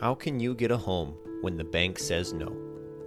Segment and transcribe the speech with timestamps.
[0.00, 2.52] How can you get a home when the bank says no?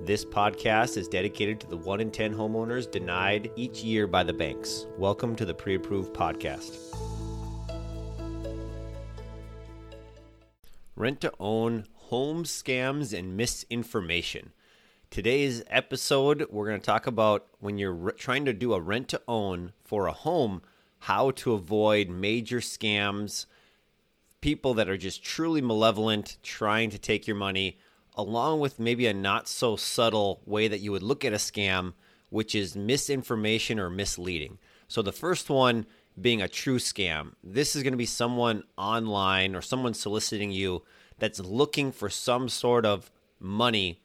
[0.05, 4.31] This podcast is dedicated to the 1 in 10 homeowners denied each year by the
[4.31, 4.85] banks.
[4.97, 6.77] Welcome to the Pre Approved Podcast.
[10.95, 14.53] Rent to own, home scams, and misinformation.
[15.09, 19.09] Today's episode, we're going to talk about when you're re- trying to do a rent
[19.09, 20.61] to own for a home,
[20.99, 23.45] how to avoid major scams
[24.41, 27.77] people that are just truly malevolent, trying to take your money,
[28.15, 31.93] along with maybe a not so subtle way that you would look at a scam,
[32.29, 34.57] which is misinformation or misleading.
[34.87, 35.85] So the first one
[36.19, 37.33] being a true scam.
[37.43, 40.83] This is going to be someone online or someone soliciting you
[41.19, 44.01] that's looking for some sort of money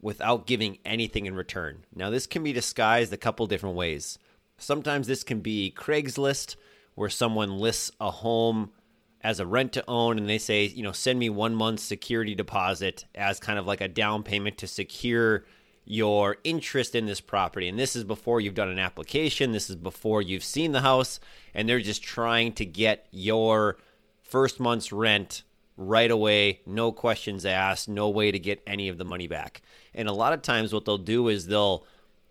[0.00, 1.84] without giving anything in return.
[1.94, 4.18] Now, this can be disguised a couple different ways.
[4.56, 6.56] Sometimes this can be Craigslist,
[6.94, 8.70] where someone lists a home
[9.22, 12.34] as a rent to own and they say, you know, send me one month security
[12.34, 15.44] deposit as kind of like a down payment to secure
[15.84, 17.68] your interest in this property.
[17.68, 21.18] And this is before you've done an application, this is before you've seen the house,
[21.54, 23.78] and they're just trying to get your
[24.22, 25.42] first month's rent
[25.76, 29.62] right away, no questions asked, no way to get any of the money back.
[29.94, 31.84] And a lot of times, what they'll do is they'll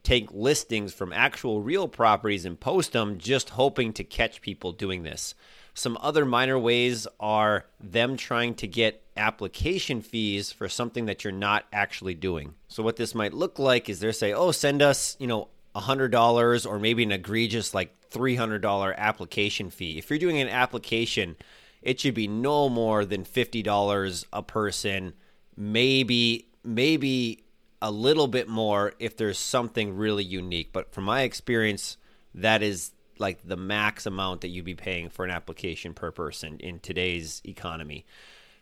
[0.04, 5.04] take listings from actual real properties and post them just hoping to catch people doing
[5.04, 5.36] this.
[5.74, 11.32] Some other minor ways are them trying to get application fees for something that you're
[11.34, 12.56] not actually doing.
[12.68, 16.66] So what this might look like is they're say, "Oh, send us, you know, $100
[16.66, 21.36] or maybe an egregious like $300 application fee." If you're doing an application,
[21.82, 25.14] it should be no more than $50 a person,
[25.56, 27.44] maybe maybe
[27.82, 30.72] a little bit more if there's something really unique.
[30.72, 31.98] But from my experience,
[32.36, 36.60] that is like the max amount that you'd be paying for an application per person
[36.60, 38.06] in today's economy.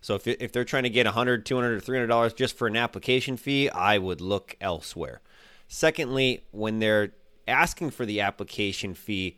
[0.02, 2.78] So if, if they're trying to get 100, 200, or 300 dollars just for an
[2.78, 5.22] application fee, I would look elsewhere.
[5.68, 7.14] Secondly, when they're
[7.48, 9.38] asking for the application fee,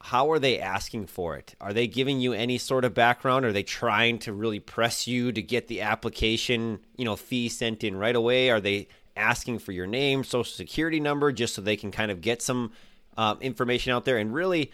[0.00, 1.54] how are they asking for it?
[1.60, 3.44] Are they giving you any sort of background?
[3.44, 7.84] Are they trying to really press you to get the application, you know, fee sent
[7.84, 8.50] in right away?
[8.50, 12.20] Are they asking for your name, social security number, just so they can kind of
[12.20, 12.72] get some
[13.16, 14.18] um, information out there.
[14.18, 14.72] And really,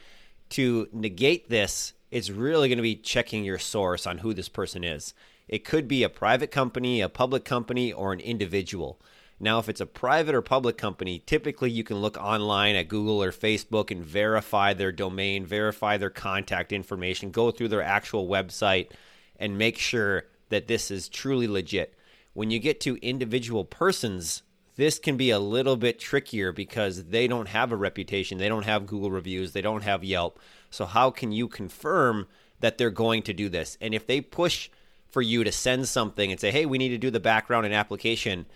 [0.51, 4.85] to negate this, it's really going to be checking your source on who this person
[4.85, 5.15] is.
[5.47, 9.01] It could be a private company, a public company, or an individual.
[9.41, 13.23] Now, if it's a private or public company, typically you can look online at Google
[13.23, 18.91] or Facebook and verify their domain, verify their contact information, go through their actual website,
[19.39, 21.95] and make sure that this is truly legit.
[22.35, 24.43] When you get to individual persons,
[24.79, 28.63] this can be a little bit trickier because they don't have a reputation, they don't
[28.63, 30.39] have Google reviews, they don't have Yelp.
[30.71, 32.29] So, how can you confirm
[32.61, 33.77] that they're going to do this?
[33.81, 34.71] And if they push
[35.11, 37.75] for you to send something and say, hey, we need to do the background and
[37.75, 38.47] application,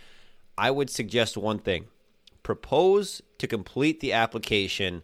[0.57, 1.87] I would suggest one thing
[2.45, 5.03] propose to complete the application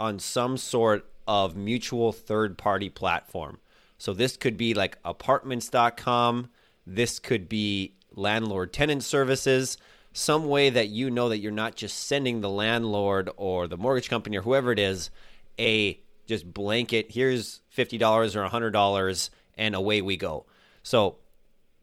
[0.00, 3.58] on some sort of mutual third party platform.
[3.98, 6.48] So, this could be like apartments.com,
[6.86, 9.76] this could be landlord tenant services
[10.12, 14.10] some way that you know that you're not just sending the landlord or the mortgage
[14.10, 15.10] company or whoever it is
[15.58, 20.46] a just blanket here's $50 or $100 and away we go.
[20.82, 21.16] So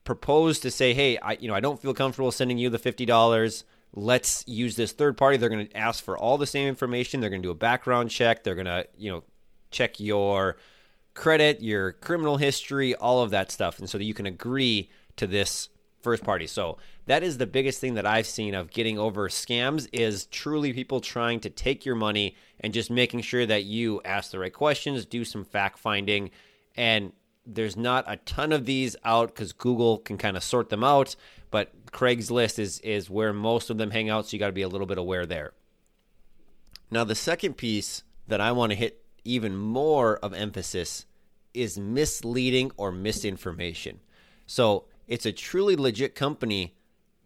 [0.03, 3.63] propose to say hey i you know i don't feel comfortable sending you the $50
[3.93, 5.37] let's use this third party.
[5.37, 7.21] They're going to ask for all the same information.
[7.21, 8.43] They're going to do a background check.
[8.43, 9.23] They're going to you know
[9.71, 10.57] check your
[11.13, 13.79] credit your criminal history all of that stuff.
[13.79, 15.69] And so that you can agree to this
[16.01, 16.47] first party.
[16.47, 20.73] So that is the biggest thing that I've seen of getting over scams is truly
[20.73, 24.53] people trying to take your money and just making sure that you ask the right
[24.53, 26.31] questions, do some fact finding,
[26.75, 27.13] and
[27.45, 31.15] there's not a ton of these out because Google can kind of sort them out,
[31.51, 34.61] but Craigslist is is where most of them hang out, so you got to be
[34.61, 35.53] a little bit aware there.
[36.91, 41.05] Now, the second piece that I want to hit even more of emphasis
[41.53, 43.99] is misleading or misinformation.
[44.45, 46.75] So it's a truly legit company,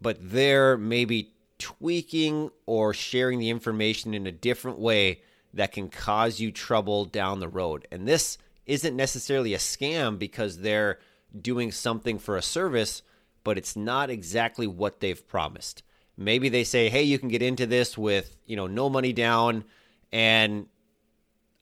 [0.00, 5.20] but they're maybe tweaking or sharing the information in a different way
[5.52, 7.86] that can cause you trouble down the road.
[7.92, 10.98] And this isn't necessarily a scam because they're
[11.38, 13.02] doing something for a service,
[13.44, 15.82] but it's not exactly what they've promised.
[16.16, 19.64] Maybe they say, "Hey, you can get into this with, you know, no money down
[20.10, 20.68] and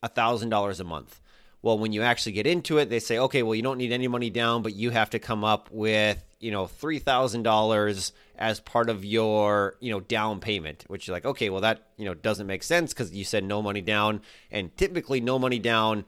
[0.03, 1.21] $1000 a month."
[1.63, 4.09] Well, when you actually get into it, they say, okay, well, you don't need any
[4.09, 9.05] money down, but you have to come up with, you know, $3,000 as part of
[9.05, 12.65] your, you know, down payment, which is like, okay, well, that, you know, doesn't make
[12.65, 14.23] sense because you said no money down.
[14.51, 16.05] And typically, no money down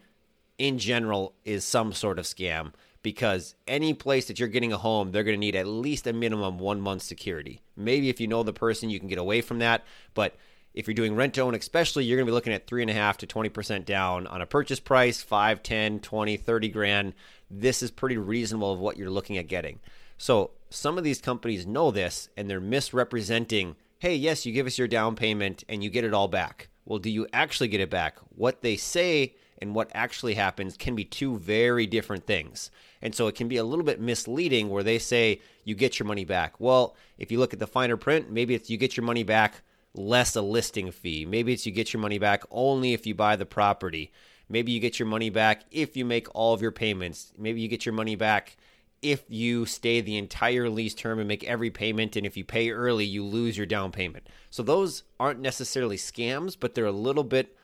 [0.58, 2.72] in general is some sort of scam.
[3.04, 6.12] because any place that you're getting a home, they're going to need at least a
[6.12, 7.62] minimum one month security.
[7.76, 9.84] Maybe if you know the person, you can get away from that.
[10.14, 10.34] But
[10.74, 12.90] if you're doing rent to own, especially, you're going to be looking at three and
[12.90, 17.14] a half to 20% down on a purchase price, 5, 10, 20, 30 grand.
[17.50, 19.78] This is pretty reasonable of what you're looking at getting.
[20.18, 24.76] So some of these companies know this and they're misrepresenting hey, yes, you give us
[24.76, 26.68] your down payment and you get it all back.
[26.84, 28.18] Well, do you actually get it back?
[28.36, 32.70] What they say and what actually happens can be two very different things.
[33.00, 36.06] And so it can be a little bit misleading where they say you get your
[36.06, 36.60] money back.
[36.60, 39.62] Well, if you look at the finer print, maybe it's you get your money back
[39.94, 41.24] less a listing fee.
[41.24, 44.12] Maybe it's you get your money back only if you buy the property.
[44.48, 47.32] Maybe you get your money back if you make all of your payments.
[47.38, 48.56] Maybe you get your money back
[49.00, 52.16] if you stay the entire lease term and make every payment.
[52.16, 54.28] And if you pay early, you lose your down payment.
[54.50, 57.56] So those aren't necessarily scams, but they're a little bit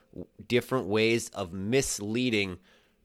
[0.46, 2.58] different ways of misleading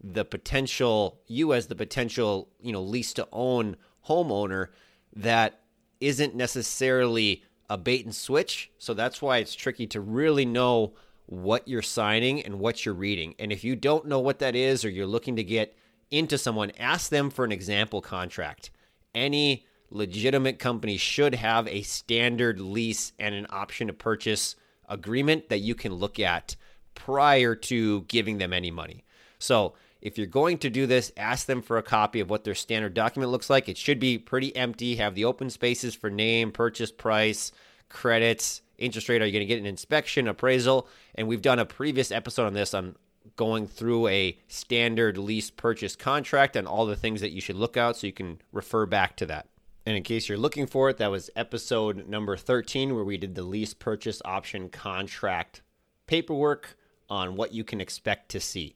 [0.04, 3.76] the potential you as the potential you know lease to own
[4.08, 4.68] homeowner
[5.16, 5.62] that
[6.00, 10.94] isn't necessarily a bait and switch so that's why it's tricky to really know
[11.28, 14.86] what you're signing and what you're reading and if you don't know what that is
[14.86, 15.76] or you're looking to get
[16.12, 18.72] into someone, ask them for an example contract.
[19.14, 24.56] Any legitimate company should have a standard lease and an option to purchase
[24.88, 26.56] agreement that you can look at
[26.94, 29.04] prior to giving them any money.
[29.40, 32.56] So, if you're going to do this, ask them for a copy of what their
[32.56, 33.68] standard document looks like.
[33.68, 37.52] It should be pretty empty, have the open spaces for name, purchase price,
[37.90, 39.22] credits, interest rate.
[39.22, 40.88] Are you going to get an inspection, appraisal?
[41.16, 42.96] And we've done a previous episode on this on
[43.36, 47.76] going through a standard lease purchase contract and all the things that you should look
[47.76, 49.48] out so you can refer back to that.
[49.86, 53.36] And in case you're looking for it, that was episode number 13 where we did
[53.36, 55.62] the lease purchase option contract
[56.08, 56.76] paperwork
[57.10, 58.76] on what you can expect to see.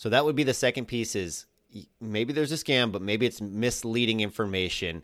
[0.00, 1.44] So that would be the second piece is
[2.00, 5.02] maybe there's a scam, but maybe it's misleading information.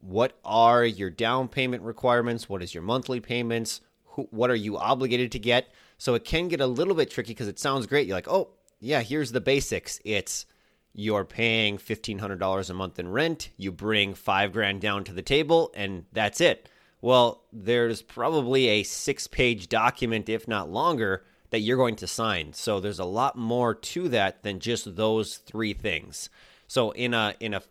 [0.00, 2.48] What are your down payment requirements?
[2.48, 3.82] What is your monthly payments?
[4.04, 5.72] Who, what are you obligated to get?
[5.96, 8.08] So it can get a little bit tricky because it sounds great.
[8.08, 8.48] You're like, oh,
[8.80, 10.00] yeah, here's the basics.
[10.04, 10.44] It's
[10.92, 15.70] you're paying $1,500 a month in rent, you bring five grand down to the table,
[15.76, 16.68] and that's it.
[17.00, 21.22] Well, there's probably a six page document, if not longer,
[21.52, 22.54] that you're going to sign.
[22.54, 26.30] So there's a lot more to that than just those three things.
[26.66, 27.62] So in a in a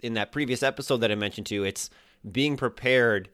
[0.00, 1.88] in that previous episode that I mentioned to you, it's
[2.30, 3.30] being prepared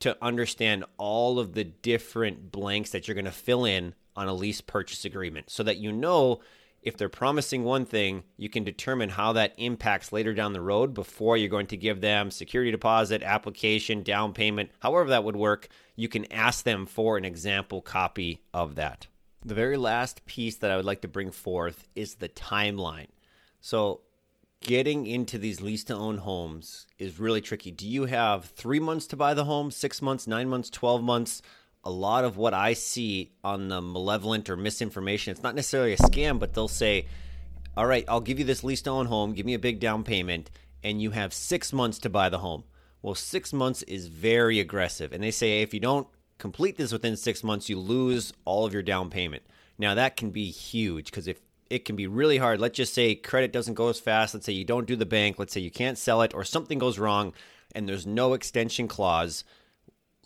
[0.00, 4.32] to understand all of the different blanks that you're going to fill in on a
[4.32, 6.40] lease purchase agreement so that you know
[6.80, 10.94] if they're promising one thing, you can determine how that impacts later down the road
[10.94, 15.68] before you're going to give them security deposit, application, down payment, however that would work.
[15.94, 19.06] You can ask them for an example copy of that.
[19.44, 23.08] The very last piece that I would like to bring forth is the timeline.
[23.60, 24.02] So,
[24.60, 27.72] getting into these lease to own homes is really tricky.
[27.72, 31.42] Do you have three months to buy the home, six months, nine months, 12 months?
[31.82, 35.96] A lot of what I see on the malevolent or misinformation, it's not necessarily a
[35.96, 37.06] scam, but they'll say,
[37.76, 40.04] All right, I'll give you this lease to own home, give me a big down
[40.04, 40.50] payment,
[40.84, 42.62] and you have six months to buy the home.
[43.02, 45.12] Well, six months is very aggressive.
[45.12, 46.06] And they say if you don't
[46.42, 49.44] complete this within six months, you lose all of your down payment.
[49.78, 51.40] Now, that can be huge because if
[51.70, 52.60] it can be really hard.
[52.60, 54.34] Let's just say credit doesn't go as fast.
[54.34, 55.38] Let's say you don't do the bank.
[55.38, 57.32] Let's say you can't sell it or something goes wrong
[57.74, 59.44] and there's no extension clause.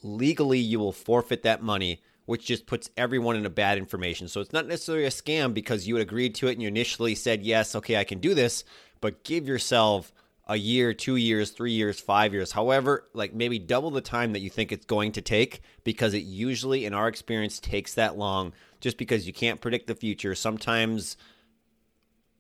[0.02, 4.26] Legally, you will forfeit that money, which just puts everyone in a bad information.
[4.26, 7.14] So it's not necessarily a scam because you had agreed to it and you initially
[7.14, 8.64] said, yes, okay, I can do this,
[9.00, 10.12] but give yourself
[10.46, 14.40] a year, two years, three years, five years, however, like maybe double the time that
[14.40, 18.52] you think it's going to take because it usually, in our experience, takes that long
[18.80, 20.34] just because you can't predict the future.
[20.34, 21.16] Sometimes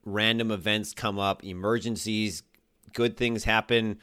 [0.04, 2.44] random events come up, emergencies,
[2.92, 3.98] good things happen,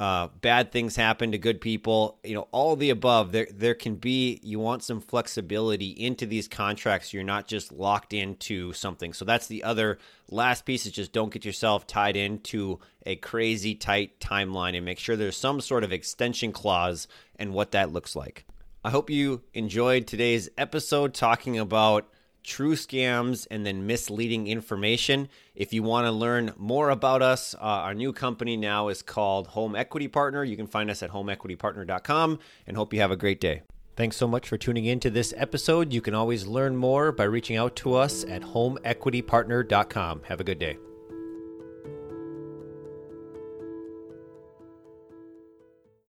[0.00, 2.18] uh, bad things happen to good people.
[2.22, 3.32] You know, all the above.
[3.32, 4.38] There, there can be.
[4.44, 7.12] You want some flexibility into these contracts.
[7.12, 9.12] you're not just locked into something.
[9.12, 9.98] So that's the other
[10.30, 10.86] last piece.
[10.86, 15.36] Is just don't get yourself tied into a crazy tight timeline, and make sure there's
[15.36, 18.44] some sort of extension clause and what that looks like.
[18.84, 22.08] I hope you enjoyed today's episode talking about
[22.48, 25.28] true scams, and then misleading information.
[25.54, 29.48] If you want to learn more about us, uh, our new company now is called
[29.48, 30.42] Home Equity Partner.
[30.42, 33.62] You can find us at homeequitypartner.com and hope you have a great day.
[33.96, 35.92] Thanks so much for tuning in to this episode.
[35.92, 40.22] You can always learn more by reaching out to us at homeequitypartner.com.
[40.24, 40.87] Have a good day.